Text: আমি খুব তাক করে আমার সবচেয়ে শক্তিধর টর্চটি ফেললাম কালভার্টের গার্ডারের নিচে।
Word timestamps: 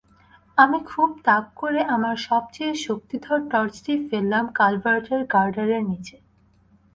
আমি 0.57 0.79
খুব 0.85 1.09
তাক 1.25 1.45
করে 1.55 1.81
আমার 1.95 2.15
সবচেয়ে 2.29 2.73
শক্তিধর 2.85 3.39
টর্চটি 3.51 3.93
ফেললাম 4.07 4.45
কালভার্টের 4.53 5.21
গার্ডারের 5.33 5.83
নিচে। 5.83 6.15